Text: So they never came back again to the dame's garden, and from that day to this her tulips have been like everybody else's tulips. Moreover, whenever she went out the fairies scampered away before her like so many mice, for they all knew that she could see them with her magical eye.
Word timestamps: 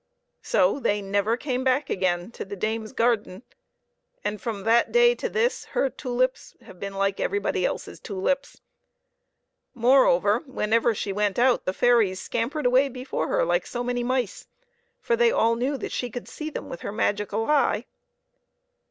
So 0.41 0.79
they 0.79 0.99
never 0.99 1.37
came 1.37 1.63
back 1.63 1.87
again 1.87 2.31
to 2.31 2.43
the 2.43 2.55
dame's 2.55 2.91
garden, 2.91 3.43
and 4.23 4.41
from 4.41 4.63
that 4.63 4.91
day 4.91 5.13
to 5.13 5.29
this 5.29 5.65
her 5.65 5.91
tulips 5.91 6.55
have 6.63 6.79
been 6.79 6.95
like 6.95 7.19
everybody 7.19 7.63
else's 7.67 7.99
tulips. 7.99 8.59
Moreover, 9.75 10.39
whenever 10.47 10.95
she 10.95 11.13
went 11.13 11.37
out 11.37 11.65
the 11.65 11.71
fairies 11.73 12.19
scampered 12.19 12.65
away 12.65 12.89
before 12.89 13.27
her 13.27 13.45
like 13.45 13.67
so 13.67 13.83
many 13.83 14.03
mice, 14.03 14.47
for 14.99 15.15
they 15.15 15.31
all 15.31 15.55
knew 15.55 15.77
that 15.77 15.91
she 15.91 16.09
could 16.09 16.27
see 16.27 16.49
them 16.49 16.67
with 16.67 16.81
her 16.81 16.91
magical 16.91 17.45
eye. 17.45 17.85